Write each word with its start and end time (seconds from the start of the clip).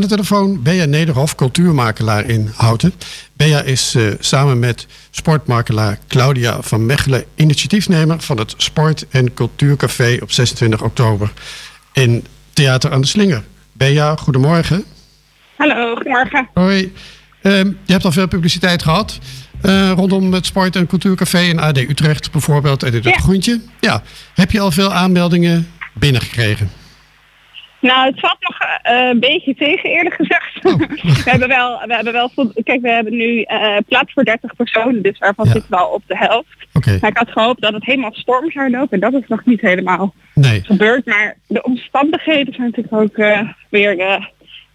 Aan 0.00 0.08
de 0.08 0.14
telefoon 0.14 0.62
Bea 0.62 0.84
Nederhof, 0.84 1.34
cultuurmakelaar 1.34 2.24
in 2.24 2.50
Houten. 2.56 2.92
Bea 3.32 3.60
is 3.60 3.94
uh, 3.94 4.12
samen 4.18 4.58
met 4.58 4.86
sportmakelaar 5.10 5.98
Claudia 6.08 6.62
van 6.62 6.86
Mechelen 6.86 7.24
initiatiefnemer 7.34 8.20
van 8.20 8.38
het 8.38 8.54
Sport- 8.56 9.06
en 9.10 9.34
Cultuurcafé 9.34 10.18
op 10.22 10.30
26 10.30 10.82
oktober 10.82 11.32
in 11.92 12.24
Theater 12.52 12.92
aan 12.92 13.00
de 13.00 13.06
Slinger. 13.06 13.44
Bea, 13.72 14.16
goedemorgen. 14.16 14.84
Hallo, 15.56 15.94
goedemorgen. 15.94 16.48
Hoi. 16.54 16.92
Uh, 17.42 17.58
je 17.62 17.92
hebt 17.92 18.04
al 18.04 18.12
veel 18.12 18.28
publiciteit 18.28 18.82
gehad 18.82 19.18
uh, 19.62 19.90
rondom 19.90 20.32
het 20.32 20.46
Sport- 20.46 20.76
en 20.76 20.86
Cultuurcafé 20.86 21.40
in 21.40 21.58
AD 21.58 21.76
Utrecht 21.76 22.30
bijvoorbeeld 22.30 22.82
en 22.82 22.90
dit 22.90 23.04
ja. 23.04 23.12
groentje. 23.12 23.60
Ja. 23.80 24.02
Heb 24.34 24.50
je 24.50 24.60
al 24.60 24.70
veel 24.70 24.92
aanmeldingen 24.92 25.68
binnengekregen? 25.94 26.79
Nou, 27.80 28.06
het 28.06 28.20
valt 28.20 28.36
nog 28.40 28.58
uh, 28.60 29.08
een 29.08 29.20
beetje 29.20 29.54
tegen, 29.54 29.90
eerlijk 29.90 30.14
gezegd. 30.14 30.64
Oh. 30.64 30.78
we 31.24 31.30
hebben 31.30 31.48
wel, 31.48 31.82
we 31.86 31.94
hebben 31.94 32.12
wel, 32.12 32.30
kijk, 32.62 32.80
we 32.80 32.90
hebben 32.90 33.16
nu 33.16 33.38
uh, 33.40 33.76
plaats 33.88 34.12
voor 34.12 34.24
30 34.24 34.56
personen, 34.56 35.02
dus 35.02 35.18
daarvan 35.18 35.46
ja. 35.46 35.52
zitten 35.52 35.70
we 35.70 35.76
al 35.76 35.90
op 35.90 36.02
de 36.06 36.16
helft. 36.16 36.48
Okay. 36.72 36.98
Maar 37.00 37.10
ik 37.10 37.16
had 37.16 37.30
gehoopt 37.30 37.60
dat 37.60 37.72
het 37.72 37.84
helemaal 37.84 38.14
storm 38.14 38.50
zou 38.50 38.70
lopen 38.70 38.90
en 38.90 39.10
dat 39.10 39.22
is 39.22 39.28
nog 39.28 39.44
niet 39.44 39.60
helemaal 39.60 40.14
nee. 40.34 40.62
gebeurd. 40.64 41.06
Maar 41.06 41.36
de 41.46 41.62
omstandigheden 41.62 42.54
zijn 42.54 42.66
natuurlijk 42.66 42.94
ook 43.02 43.16
uh, 43.16 43.40
weer 43.68 43.96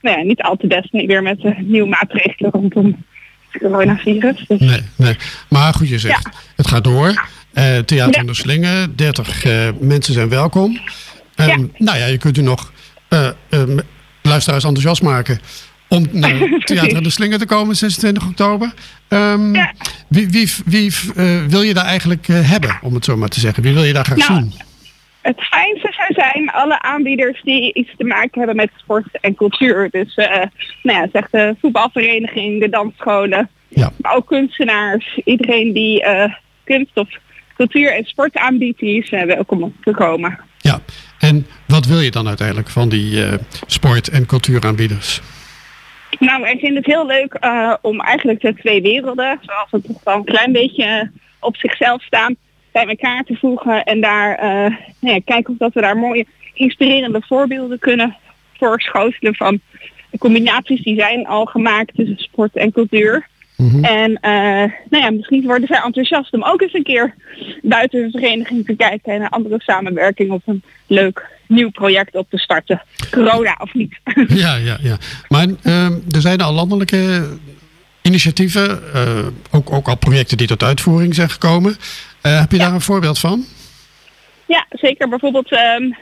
nou 0.02 0.17
ja, 0.17 0.23
niet 0.23 0.42
al 0.42 0.56
te 0.56 0.67
best, 0.67 0.92
niet 0.92 1.08
weer 1.08 1.23
met 1.23 1.59
nieuwe 1.59 1.90
maatregelen 1.90 2.52
rondom 2.52 3.06
het 3.50 3.62
coronavirus. 3.62 4.45
Dus. 4.48 4.59
Nee, 4.59 4.81
nee. 4.95 5.16
Maar 5.50 5.73
goed, 5.73 5.90
je 5.90 6.00
zegt, 6.00 6.23
ja. 6.23 6.31
het 6.56 6.67
gaat 6.67 6.84
door. 6.84 7.28
Theater 7.86 8.22
in 8.22 8.28
de 8.28 8.34
Slingen, 8.34 8.95
30 8.95 9.45
mensen 9.80 10.14
zijn 10.14 10.30
welkom. 10.30 10.80
Um, 11.36 11.72
nou 11.78 11.98
ja, 11.98 12.06
je 12.06 12.17
kunt 12.17 12.38
u 12.38 12.42
nog 12.42 12.73
luisteraars 14.22 14.64
enthousiast 14.64 15.02
maken 15.02 15.40
om 15.88 16.08
naar 16.12 16.50
Theater 16.64 17.04
de 17.04 17.09
Slinger 17.09 17.40
te 17.40 17.45
komen 17.45 17.76
26 17.76 18.28
oktober. 18.28 18.73
Um, 19.09 19.56
ja. 19.56 19.73
Wie, 20.08 20.30
wie, 20.30 20.53
wie 20.66 20.92
uh, 21.16 21.45
wil 21.45 21.61
je 21.61 21.73
daar 21.73 21.86
eigenlijk 21.86 22.28
uh, 22.28 22.50
hebben, 22.50 22.80
om 22.81 22.94
het 22.94 23.06
zo 23.06 23.17
maar 23.17 23.30
te 23.30 23.39
zeggen? 23.39 23.64
Wie 23.64 23.73
wil 23.73 23.83
je 23.83 23.94
daar 23.94 24.06
graag 24.06 24.17
nou, 24.17 24.33
zien? 24.33 24.53
Het 25.22 25.42
fijnste 25.42 25.94
zou 25.98 26.14
zijn 26.14 26.50
alle 26.50 26.81
aanbieders 26.81 27.42
die 27.44 27.73
iets 27.73 27.92
te 27.98 28.03
maken 28.03 28.38
hebben 28.38 28.56
met 28.56 28.70
sport 28.76 29.20
en 29.22 29.36
cultuur. 29.36 29.89
Dus 29.89 30.17
uh, 30.17 30.28
nou 30.83 31.00
ja, 31.00 31.08
zeg 31.11 31.30
de 31.30 31.56
voetbalvereniging, 31.61 32.61
de 32.61 32.70
dansscholen, 32.70 33.50
ja. 33.67 33.92
maar 33.98 34.16
ook 34.16 34.28
kunstenaars. 34.28 35.20
Iedereen 35.23 35.73
die 35.73 36.06
kunst 36.64 36.92
of 36.94 37.09
cultuur 37.56 37.94
en 37.94 38.06
sport 38.06 38.38
aanbiedt, 38.38 38.80
die 38.80 39.03
is 39.03 39.09
welkom 39.09 39.64
om 39.64 39.76
te 39.83 39.92
komen. 39.92 40.39
En 41.26 41.45
wat 41.68 41.86
wil 41.86 42.00
je 42.00 42.12
dan 42.12 42.28
uiteindelijk 42.28 42.70
van 42.70 42.90
die 42.90 43.12
uh, 43.12 43.34
sport- 43.66 44.09
en 44.09 44.26
cultuuraanbieders? 44.26 45.22
Nou, 46.20 46.48
ik 46.48 46.59
vind 46.59 46.76
het 46.76 46.86
heel 46.86 47.06
leuk 47.06 47.38
uh, 47.42 47.73
om 47.82 48.00
eigenlijk 48.02 48.42
de 48.42 48.54
twee 48.54 48.82
werelden, 48.82 49.40
zoals 49.42 49.72
het 49.72 49.84
toch 49.84 50.04
wel 50.04 50.16
een 50.16 50.23
klein 50.23 50.52
beetje 50.52 51.12
op 51.40 51.58
zichzelf 51.58 52.04
staan, 52.04 52.36
bij 52.72 52.88
elkaar 52.88 53.23
te 53.23 53.36
voegen 53.36 53.84
en 53.84 54.02
daar 54.02 54.44
uh, 54.44 54.78
nou 55.00 55.16
ja, 55.16 55.20
kijken 55.26 55.54
of 55.54 55.59
dat 55.59 55.73
we 55.73 55.82
daar 55.82 55.98
mooie 55.98 56.26
inspirerende 56.54 57.22
voorbeelden 57.28 57.80
kunnen 57.80 58.16
voorschotelen 58.58 59.36
van 59.36 59.60
de 60.10 60.17
combinaties 60.17 60.84
die 60.84 61.00
zijn 61.00 61.28
al 61.28 61.45
gemaakt 61.45 61.95
tussen 61.95 62.17
sport 62.17 62.56
en 62.56 62.72
cultuur. 62.72 63.28
Mhm. 63.58 63.84
En 63.84 64.11
uh, 64.11 64.72
nou 64.89 65.03
ja, 65.03 65.11
misschien 65.11 65.44
worden 65.45 65.67
zij 65.67 65.81
enthousiast 65.86 66.34
om 66.34 66.44
ook 66.44 66.61
eens 66.61 66.73
een 66.73 66.84
keer 66.84 67.14
buiten 67.61 68.00
hun 68.02 68.11
vereniging 68.11 68.66
te 68.66 68.75
kijken 68.75 69.14
en 69.14 69.22
een 69.22 69.30
andere 69.30 69.61
samenwerking 69.61 70.31
op 70.31 70.42
een 70.45 70.64
leuk 70.88 71.25
nieuw 71.48 71.70
project 71.70 72.16
op 72.16 72.30
te 72.30 72.38
starten. 72.38 72.81
Corona 73.11 73.58
of 73.59 73.73
niet. 73.73 74.00
Ja, 74.28 74.56
ja, 74.56 74.78
ja. 74.81 74.98
Maar 75.28 75.48
uh, 75.64 75.86
er 75.86 76.22
zijn 76.22 76.42
al 76.42 76.53
landelijke 76.53 77.28
initiatieven, 78.02 78.80
uh, 78.95 79.26
ook, 79.52 79.72
ook 79.73 79.88
al 79.88 79.98
projecten 79.98 80.38
die 80.38 80.48
tot 80.48 80.64
uitvoering 80.64 81.16
zijn 81.16 81.30
gekomen. 81.30 81.72
Uh, 82.26 82.39
heb 82.39 82.52
je 82.52 82.58
Ja. 82.58 82.64
daar 82.64 82.73
een 82.73 82.81
voorbeeld 82.81 83.20
van? 83.20 83.45
Ja, 84.45 84.66
zeker. 84.70 85.10
Bijvoorbeeld 85.10 85.52
een 85.52 85.95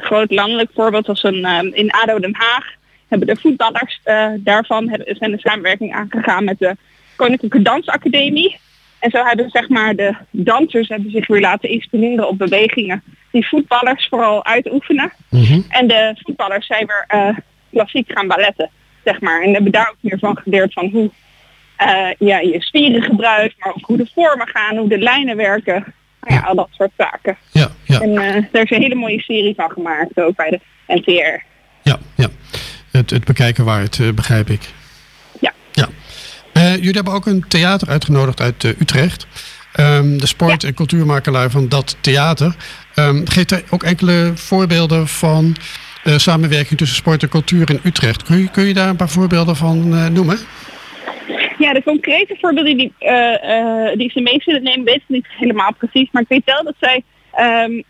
groot 0.00 0.30
landelijk 0.30 0.70
voorbeeld 0.74 1.06
was 1.06 1.22
een, 1.22 1.44
um, 1.44 1.74
in 1.74 1.90
ADO 1.90 2.18
Den 2.18 2.34
Haag. 2.38 2.64
Hebben 3.08 3.28
de 3.28 3.40
voetballers 3.40 4.00
daarvan 4.36 4.88
hebben, 4.88 5.16
zijn 5.16 5.30
de 5.30 5.38
samenwerking 5.38 5.94
aangegaan 5.94 6.44
met 6.44 6.58
de 6.58 6.76
Koninklijke 7.22 7.62
Dansacademie. 7.62 8.58
En 8.98 9.10
zo 9.10 9.24
hebben 9.24 9.50
zeg 9.50 9.68
maar 9.68 9.94
de 9.94 10.14
dansers 10.30 10.88
hebben 10.88 11.10
zich 11.10 11.26
weer 11.26 11.40
laten 11.40 11.68
inspireren 11.68 12.28
op 12.28 12.38
bewegingen 12.38 13.02
die 13.30 13.48
voetballers 13.48 14.08
vooral 14.08 14.44
uitoefenen. 14.44 15.12
Mhm. 15.28 15.60
En 15.68 15.88
de 15.88 16.14
voetballers 16.22 16.66
zijn 16.66 16.86
weer 16.86 17.20
uh, 17.20 17.36
klassiek 17.72 18.12
gaan 18.12 18.26
balletten, 18.26 18.70
zeg 19.04 19.20
maar. 19.20 19.42
En 19.42 19.52
hebben 19.52 19.72
daar 19.72 19.88
ook 19.90 19.96
meer 20.00 20.18
van 20.18 20.38
geleerd 20.38 20.72
van 20.72 20.88
hoe 20.92 21.10
uh, 21.82 22.28
ja, 22.28 22.38
je 22.38 22.62
spieren 22.62 23.02
gebruikt, 23.02 23.54
maar 23.58 23.68
ook 23.68 23.86
hoe 23.86 23.96
de 23.96 24.10
vormen 24.14 24.48
gaan, 24.48 24.76
hoe 24.76 24.88
de 24.88 24.98
lijnen 24.98 25.36
werken. 25.36 25.94
Nou 26.20 26.40
ja, 26.40 26.46
al 26.46 26.54
dat 26.54 26.68
soort 26.70 26.92
zaken. 26.96 27.36
Ja, 27.52 27.68
ja, 27.84 28.00
En 28.00 28.10
uh, 28.10 28.44
daar 28.52 28.62
is 28.62 28.70
een 28.70 28.82
hele 28.82 28.94
mooie 28.94 29.20
serie 29.20 29.54
van 29.54 29.70
gemaakt, 29.70 30.20
ook 30.20 30.36
bij 30.36 30.50
de 30.50 30.60
NTR. 30.86 31.44
ja, 31.82 31.98
ja. 32.16 32.28
Het, 32.90 33.10
het 33.10 33.24
bekijken 33.24 33.64
waard, 33.64 34.14
begrijp 34.14 34.48
ik. 34.48 34.60
Uh, 36.82 36.88
jullie 36.88 37.02
hebben 37.02 37.14
ook 37.14 37.26
een 37.26 37.48
theater 37.48 37.88
uitgenodigd 37.88 38.40
uit 38.40 38.64
uh, 38.64 38.70
Utrecht. 38.80 39.26
Um, 39.80 40.18
de 40.18 40.26
sport- 40.26 40.64
en 40.64 40.74
cultuurmakelaar 40.74 41.50
van 41.50 41.68
dat 41.68 41.96
theater. 42.00 42.54
Um, 42.96 43.28
geeft 43.28 43.50
er 43.50 43.62
ook 43.70 43.82
enkele 43.82 44.32
voorbeelden 44.34 45.08
van 45.08 45.56
uh, 46.04 46.16
samenwerking 46.16 46.78
tussen 46.78 46.96
sport 46.96 47.22
en 47.22 47.28
cultuur 47.28 47.70
in 47.70 47.80
Utrecht. 47.82 48.22
Kun 48.22 48.38
je, 48.38 48.50
kun 48.50 48.64
je 48.64 48.74
daar 48.74 48.88
een 48.88 48.96
paar 48.96 49.08
voorbeelden 49.08 49.56
van 49.56 49.92
uh, 49.92 50.06
noemen? 50.06 50.38
Ja, 51.58 51.72
de 51.72 51.82
concrete 51.82 52.36
voorbeelden 52.40 52.76
die, 52.76 52.92
uh, 53.00 53.96
die 53.96 54.10
ze 54.10 54.20
mee 54.20 54.42
zullen 54.42 54.62
nemen, 54.62 54.84
weet 54.84 54.94
ik 54.94 55.08
niet 55.08 55.26
helemaal 55.38 55.74
precies. 55.78 56.08
Maar 56.12 56.22
ik 56.22 56.28
weet 56.28 56.44
wel 56.44 56.64
dat 56.64 56.74
zij 56.80 57.02
um, 57.64 57.84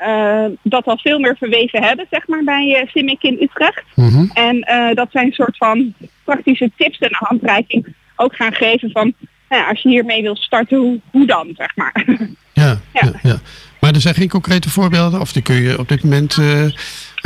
dat 0.63 0.85
al 0.85 0.99
veel 0.99 1.19
meer 1.19 1.37
verweven 1.37 1.83
hebben, 1.83 2.07
zeg 2.11 2.27
maar, 2.27 2.45
bij 2.45 2.89
Simic 2.91 3.23
in 3.23 3.39
Utrecht. 3.41 3.83
Mm 3.95 4.09
-hmm. 4.09 4.31
En 4.35 4.65
dat 4.95 5.09
zij 5.11 5.25
een 5.25 5.33
soort 5.33 5.57
van 5.57 5.95
praktische 6.25 6.71
tips 6.77 6.99
en 6.99 7.11
handreiking 7.13 7.95
ook 8.17 8.37
gaan 8.37 8.53
geven 8.53 8.91
van 8.91 9.15
nou 9.49 9.63
ja, 9.63 9.69
als 9.69 9.83
je 9.83 9.89
hiermee 9.89 10.23
wil 10.23 10.37
starten, 10.37 10.79
hoe, 10.79 11.01
hoe 11.11 11.27
dan, 11.27 11.53
zeg 11.57 11.77
maar. 11.77 12.05
Ja, 12.55 12.81
ja. 12.93 13.13
Ja, 13.23 13.37
maar 13.81 13.95
er 13.95 14.01
zijn 14.01 14.15
geen 14.15 14.29
concrete 14.29 14.71
voorbeelden, 14.71 15.21
of 15.21 15.33
die 15.33 15.43
kun 15.43 15.55
je 15.55 15.79
op 15.79 15.89
dit 15.89 16.03
moment 16.03 16.37
uh, 16.37 16.63
uh, 16.65 16.71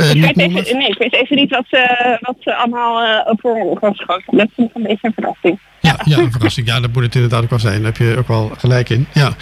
ik 0.09 0.13
niet 0.13 0.35
noemen? 0.35 0.63
even, 0.63 0.77
Nee, 0.77 0.87
ik 0.87 0.97
weet 0.97 1.13
even 1.13 1.35
niet 1.35 1.49
wat 1.49 1.65
ze, 1.69 2.17
wat 2.21 2.35
ze 2.39 2.55
allemaal 2.55 3.03
uh, 3.03 3.33
voor 3.37 3.77
was 3.79 3.97
geschoten. 3.97 4.37
Dat 4.37 4.47
is 4.47 4.53
nog 4.55 4.69
een 4.73 4.83
beetje 4.83 5.07
een 5.07 5.13
verrassing. 5.13 5.59
Ja, 5.79 5.99
ja, 6.03 6.17
een 6.17 6.31
verrassing. 6.31 6.67
Ja, 6.67 6.79
dat 6.79 6.93
moet 6.93 7.03
het 7.03 7.15
inderdaad 7.15 7.43
ook 7.43 7.49
wel 7.49 7.59
zijn. 7.59 7.81
Daar 7.81 7.91
heb 7.91 7.97
je 7.97 8.17
ook 8.17 8.27
wel 8.27 8.51
gelijk 8.57 8.89
in. 8.89 9.07
Ja. 9.13 9.35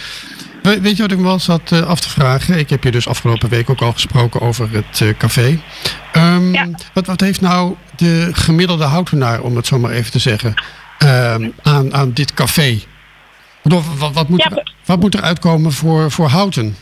We, 0.62 0.80
weet 0.80 0.96
je 0.96 1.02
wat 1.02 1.12
ik 1.12 1.18
me 1.18 1.24
wel 1.24 1.38
zat 1.38 1.70
uh, 1.72 1.88
af 1.88 2.00
te 2.00 2.08
vragen? 2.08 2.58
Ik 2.58 2.70
heb 2.70 2.84
je 2.84 2.90
dus 2.90 3.08
afgelopen 3.08 3.48
week 3.48 3.70
ook 3.70 3.80
al 3.80 3.92
gesproken 3.92 4.40
over 4.40 4.68
het 4.72 5.00
uh, 5.00 5.16
café. 5.18 5.58
Um, 6.16 6.52
ja. 6.52 6.68
wat, 6.92 7.06
wat 7.06 7.20
heeft 7.20 7.40
nou 7.40 7.74
de 7.96 8.30
gemiddelde 8.32 8.84
houtenaar, 8.84 9.40
om 9.40 9.56
het 9.56 9.66
zo 9.66 9.78
maar 9.78 9.90
even 9.90 10.12
te 10.12 10.18
zeggen, 10.18 10.54
um, 11.04 11.52
aan, 11.62 11.94
aan 11.94 12.12
dit 12.12 12.34
café? 12.34 12.78
Wat, 13.62 14.12
wat, 14.12 14.28
moet, 14.28 14.44
er, 14.44 14.72
wat 14.84 15.00
moet 15.00 15.14
er 15.14 15.22
uitkomen 15.22 15.72
voor, 15.72 16.10
voor 16.10 16.28
houten? 16.28 16.76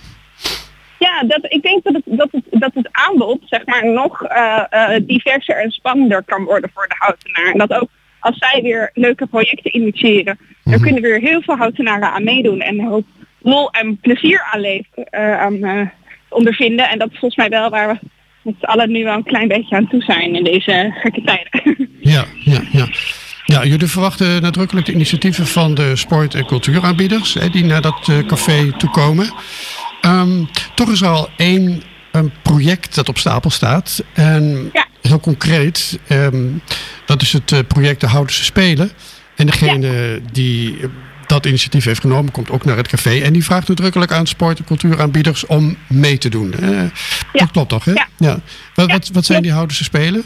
Ja, 0.99 1.23
dat, 1.27 1.39
ik 1.49 1.63
denk 1.63 1.85
dat 1.85 1.95
het, 1.95 2.03
dat, 2.07 2.29
het, 2.31 2.45
dat 2.51 2.71
het 2.75 2.89
aanbod 2.93 3.41
zeg 3.45 3.67
maar, 3.67 3.87
nog 3.87 4.23
uh, 4.23 4.63
uh, 4.71 4.89
diverser 5.03 5.57
en 5.57 5.71
spannender 5.71 6.23
kan 6.23 6.45
worden 6.45 6.71
voor 6.75 6.89
de 6.89 6.95
houtenaar. 6.99 7.53
En 7.53 7.59
dat 7.59 7.73
ook 7.73 7.89
als 8.21 8.39
zij 8.39 8.63
weer 8.63 8.91
leuke 8.95 9.27
projecten 9.27 9.77
initiëren, 9.77 10.39
mm 10.39 10.57
-hmm. 10.63 10.73
er 10.73 10.81
kunnen 10.81 11.03
weer 11.03 11.21
heel 11.21 11.43
veel 11.43 11.57
houtenaren 11.57 12.13
aan 12.13 12.25
meedoen 12.25 12.61
en 12.61 12.79
er 12.79 12.93
ook 12.93 13.07
lol 13.39 13.71
en 13.71 13.99
plezier 14.01 14.49
aan, 14.53 14.61
leven, 14.61 15.09
uh, 15.11 15.41
aan 15.41 15.93
ondervinden. 16.29 16.89
En 16.89 16.99
dat 16.99 17.11
is 17.11 17.19
volgens 17.19 17.49
mij 17.49 17.59
wel 17.59 17.71
waar 17.71 17.89
we 17.89 18.09
met 18.43 18.55
z'n 18.61 18.65
allen 18.65 18.91
nu 18.91 19.05
wel 19.05 19.15
een 19.15 19.23
klein 19.23 19.49
beetje 19.49 19.77
aan 19.77 19.89
toe 19.89 20.03
zijn 20.03 20.35
in 20.35 20.45
deze 20.45 20.95
gekke 20.95 21.23
tijden. 21.23 21.89
Ja, 22.01 22.25
ja, 22.45 22.61
ja. 22.73 22.87
Ja, 23.47 23.65
jullie 23.65 23.89
verwachten 23.89 24.43
nadrukkelijk 24.43 24.87
de 24.87 24.93
initiatieven 24.93 25.47
van 25.47 25.75
de 25.75 25.97
sport- 25.97 26.35
en 26.35 26.47
cultuuraanbieders 26.47 27.35
hè, 27.35 27.51
die 27.51 27.65
naar 27.65 27.83
dat 27.83 28.09
uh, 28.11 28.27
café 28.27 28.73
toekomen. 28.79 29.33
Um, 30.03 30.49
toch 30.75 30.91
is 30.91 31.01
er 31.01 31.09
al 31.09 31.29
één 31.37 31.83
een 32.13 32.33
project 32.43 32.95
dat 32.95 33.09
op 33.09 33.19
stapel 33.19 33.51
staat. 33.51 34.05
En 34.13 34.71
ja. 34.73 34.87
heel 35.01 35.21
concreet, 35.21 35.99
um, 36.09 36.63
dat 37.07 37.23
is 37.23 37.33
het 37.33 37.51
uh, 37.51 37.59
project 37.69 38.01
De 38.01 38.07
Houdense 38.07 38.45
Spelen. 38.45 38.91
En 39.37 39.47
degene 39.47 39.87
ja. 39.87 40.31
die 40.33 40.79
dat 41.27 41.47
initiatief 41.47 41.85
heeft 41.85 42.01
genomen, 42.01 42.33
komt 42.33 42.51
ook 42.51 42.65
naar 42.65 42.77
het 42.77 42.89
café. 42.89 43.21
En 43.21 43.33
die 43.33 43.45
vraagt 43.45 43.69
nadrukkelijk 43.69 44.13
aan 44.13 44.27
sport- 44.27 44.59
en 44.59 44.65
cultuuraanbieders 44.65 45.47
om 45.47 45.77
mee 45.89 46.19
te 46.19 46.29
doen. 46.29 46.55
Uh, 46.61 46.71
ja. 46.71 46.91
Dat 47.33 47.51
klopt 47.51 47.69
toch, 47.69 47.85
hè? 47.85 47.93
Ja. 47.93 48.09
ja. 48.19 48.41
Wat, 48.75 48.91
wat, 48.91 49.11
wat 49.13 49.25
zijn 49.25 49.43
die 49.43 49.53
Houdense 49.53 49.85
Spelen? 49.85 50.25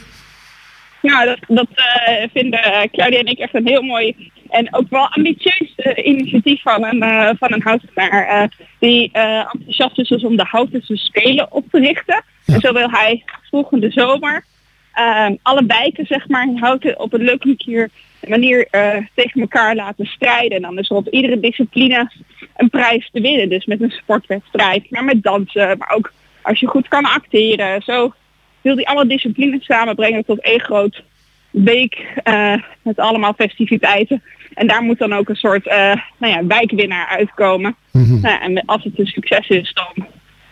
Nou, 1.03 1.27
dat, 1.27 1.39
dat 1.49 1.69
uh, 1.75 2.29
vinden 2.33 2.91
Claudia 2.93 3.19
en 3.19 3.27
ik 3.27 3.39
echt 3.39 3.55
een 3.55 3.67
heel 3.67 3.83
mooi 3.83 4.31
en 4.51 4.75
ook 4.75 4.91
wel 4.91 5.09
ambitieus 5.09 5.73
uh, 5.77 6.07
initiatief 6.07 6.63
van 6.63 6.85
een, 6.85 7.03
uh, 7.03 7.31
van 7.39 7.53
een 7.53 7.63
houtenaar. 7.63 8.51
die 8.79 9.11
enthousiast 9.13 9.99
is 9.99 10.09
dus 10.09 10.25
om 10.25 10.37
de 10.37 10.47
Houtense 10.49 10.97
Spelen 10.97 11.53
op 11.53 11.65
te 11.71 11.79
richten. 11.79 12.23
Ja. 12.45 12.55
En 12.55 12.61
zo 12.61 12.73
wil 12.73 12.91
hij 12.91 13.25
volgende 13.51 13.91
zomer 13.91 14.45
ehm, 14.93 15.35
alle 15.43 15.67
wijken 15.67 16.07
zeg 16.07 16.29
maar 16.29 16.47
in 16.47 16.59
Houten 16.59 16.99
op 16.99 17.13
een 17.13 17.23
leuke 17.23 17.47
manier, 17.47 17.91
manier 18.29 18.67
eh, 18.71 18.97
tegen 19.15 19.41
elkaar 19.41 19.75
laten 19.75 20.07
strijden. 20.07 20.57
En 20.57 20.63
dan 20.63 20.79
is 20.79 20.91
er 20.91 20.97
op 20.97 21.09
iedere 21.09 21.41
discipline 21.41 22.11
een 22.57 22.71
prijs 22.71 23.11
te 23.13 23.21
winnen. 23.21 23.49
Dus 23.49 23.67
met 23.67 23.81
een 23.81 23.91
sportwedstrijd, 23.91 24.91
maar 24.91 25.05
met 25.05 25.23
dansen, 25.23 25.79
maar 25.79 25.93
ook 25.95 26.13
als 26.43 26.61
je 26.61 26.67
goed 26.67 26.89
kan 26.89 27.05
acteren. 27.05 27.83
Zo 27.83 28.13
wil 28.61 28.77
die 28.77 28.89
alle 28.89 29.07
disciplines 29.07 29.65
samenbrengen 29.65 30.25
tot 30.25 30.41
één 30.41 30.61
groot 30.61 31.03
week 31.51 32.07
eh, 32.23 32.55
met 32.83 32.99
allemaal 32.99 33.35
festiviteiten. 33.35 34.23
En 34.55 34.67
daar 34.67 34.83
moet 34.83 34.99
dan 34.99 35.13
ook 35.13 35.29
een 35.29 35.37
soort 35.37 35.67
uh, 35.67 35.95
nou 36.19 36.33
ja, 36.33 36.47
wijkwinnaar 36.47 37.07
uitkomen. 37.07 37.77
Mhm. 37.93 38.21
nou, 38.21 38.41
en 38.41 38.65
als 38.65 38.85
het 38.85 38.99
een 38.99 39.07
succes 39.07 39.49
is, 39.49 39.73
dan 39.73 40.07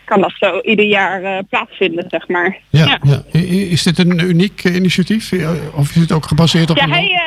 kan 0.05 0.21
dat 0.21 0.33
zo 0.39 0.59
ieder 0.59 0.85
jaar 0.85 1.21
uh, 1.21 1.37
plaatsvinden, 1.49 2.05
zeg 2.09 2.27
maar. 2.27 2.57
Ja, 2.69 2.85
ja. 2.85 2.99
ja, 3.31 3.39
Is 3.69 3.83
dit 3.83 3.97
een 3.97 4.19
uniek 4.19 4.63
initiatief? 4.63 5.31
Of 5.75 5.89
is 5.89 6.01
het 6.01 6.11
ook 6.11 6.25
gebaseerd 6.25 6.69
op... 6.69 6.77
Ja, 6.77 6.87
hij, 6.87 7.21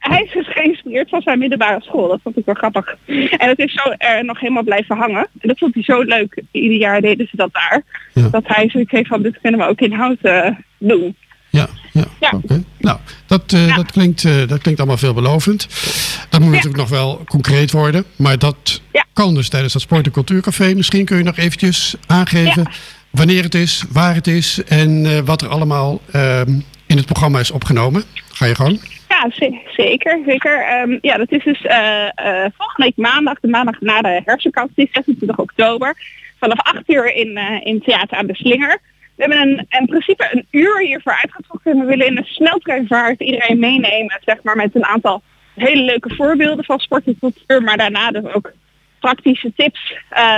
hij 0.00 0.22
is 0.22 0.32
dus 0.32 0.52
geïnspireerd 0.52 1.08
van 1.08 1.22
zijn 1.22 1.38
middelbare 1.38 1.82
school. 1.82 2.08
Dat 2.08 2.20
vond 2.22 2.36
ik 2.38 2.44
wel 2.44 2.54
grappig. 2.54 2.96
En 3.06 3.48
het 3.48 3.58
is 3.58 3.72
zo 3.72 3.90
er 3.98 4.24
nog 4.24 4.40
helemaal 4.40 4.62
blijven 4.62 4.96
hangen. 4.96 5.26
En 5.40 5.48
dat 5.48 5.58
vond 5.58 5.74
hij 5.74 5.82
zo 5.82 6.00
leuk. 6.02 6.42
Ieder 6.50 6.78
jaar 6.78 7.00
deden 7.00 7.26
ze 7.30 7.36
dat 7.36 7.52
daar. 7.52 7.82
Ja. 8.14 8.28
Dat 8.28 8.42
hij 8.46 8.68
zoiets 8.68 8.90
heeft 8.90 9.08
van, 9.08 9.22
dit 9.22 9.38
kunnen 9.42 9.60
we 9.60 9.66
ook 9.66 9.80
in 9.80 9.92
hout 9.92 10.18
doen. 10.78 11.16
Ja, 11.50 11.68
ja. 11.92 12.04
Nou, 12.78 12.98
dat, 13.26 13.52
eh, 13.52 13.66
Ja. 13.68 13.76
dat, 13.76 13.92
klinkt, 13.92 14.24
eh, 14.24 14.46
dat 14.48 14.58
klinkt 14.62 14.80
allemaal 14.80 14.98
veelbelovend. 14.98 15.68
Dat 16.28 16.40
moet 16.40 16.50
natuurlijk 16.50 16.76
nog 16.76 16.88
wel 16.88 17.22
concreet 17.24 17.70
worden. 17.70 18.04
Maar 18.16 18.38
dat 18.38 18.82
kan 19.12 19.34
dus 19.34 19.48
tijdens 19.48 19.72
dat 19.72 19.82
Sport- 19.82 20.06
en 20.06 20.12
Cultuurcafé. 20.12 20.74
Misschien 20.74 21.04
kun 21.04 21.16
je 21.16 21.22
nog 21.24 21.36
eventjes 21.36 21.94
aangeven 22.06 22.70
wanneer 23.10 23.42
het 23.42 23.54
is, 23.54 23.84
waar 23.92 24.14
het 24.14 24.26
is... 24.26 24.62
en 24.64 25.06
eh, 25.06 25.18
wat 25.24 25.42
er 25.42 25.48
allemaal 25.48 26.00
ehm, 26.12 26.50
in 26.86 26.96
het 26.96 27.06
programma 27.06 27.40
is 27.40 27.50
opgenomen. 27.50 28.02
Ga 28.32 28.46
je 28.46 28.54
gang. 28.54 28.80
Ja, 29.22 29.30
ze- 29.30 29.60
zeker. 29.76 30.20
zeker. 30.26 30.62
Ehm, 30.66 30.98
ja, 31.00 31.16
dat 31.16 31.32
is 31.32 31.44
dus 31.44 31.62
eh, 31.62 32.04
eh, 32.06 32.50
volgende 32.56 32.82
week 32.84 32.96
maandag, 32.96 33.40
de 33.40 33.48
maandag 33.48 33.80
na 33.80 34.00
de 34.00 34.22
herfstvakantie, 34.24 34.88
26 34.92 35.36
oktober. 35.38 35.94
Vanaf 36.38 36.60
8 36.60 36.82
uur 36.86 37.14
in, 37.14 37.36
eh, 37.36 37.60
in 37.66 37.80
Theater 37.82 38.16
aan 38.18 38.26
de 38.26 38.34
Slinger. 38.34 38.78
We 39.16 39.22
hebben 39.26 39.40
een, 39.40 39.66
in 39.80 39.86
principe 39.86 40.28
een 40.32 40.46
uur 40.50 40.78
hiervoor 40.78 41.12
uitgetrokken. 41.22 41.72
En 41.72 41.78
we 41.78 41.84
willen 41.84 42.06
in 42.06 42.16
een 42.16 42.24
sneltreinvaart 42.24 43.20
iedereen 43.20 43.58
meenemen, 43.58 44.20
zeg 44.24 44.42
maar, 44.42 44.56
met 44.56 44.74
een 44.74 44.84
aantal 44.84 45.22
hele 45.54 45.82
leuke 45.82 46.14
voorbeelden 46.14 46.64
van 46.64 46.78
sport 46.78 47.06
en 47.06 47.16
cultuur. 47.20 47.62
Maar 47.62 47.76
daarna 47.76 48.10
dus 48.10 48.32
ook 48.32 48.52
praktische 49.00 49.52
tips 49.56 49.94